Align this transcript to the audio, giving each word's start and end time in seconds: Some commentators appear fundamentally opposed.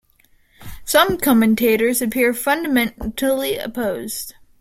Some 0.83 1.19
commentators 1.19 2.01
appear 2.01 2.33
fundamentally 2.33 3.57
opposed. 3.59 4.33